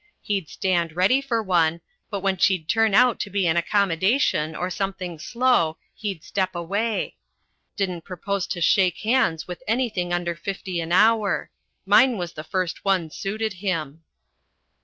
He'd 0.23 0.49
stand 0.49 0.95
ready 0.95 1.21
for 1.21 1.43
one, 1.43 1.79
but 2.09 2.21
when 2.21 2.35
she'd 2.37 2.67
turn 2.67 2.95
out 2.95 3.19
to 3.19 3.29
be 3.29 3.45
an 3.45 3.55
accommodation 3.55 4.55
or 4.55 4.71
something 4.71 5.19
slow 5.19 5.77
he'd 5.93 6.23
step 6.23 6.55
away. 6.55 7.17
Didn't 7.75 8.03
propose 8.03 8.47
to 8.47 8.61
shake 8.61 8.97
hands 9.05 9.47
with 9.47 9.61
anything 9.67 10.11
under 10.11 10.33
fifty 10.33 10.79
an 10.81 10.91
hour. 10.91 11.51
Mine 11.85 12.17
was 12.17 12.33
the 12.33 12.43
first 12.43 12.83
one 12.83 13.11
suited 13.11 13.53
him." 13.61 14.01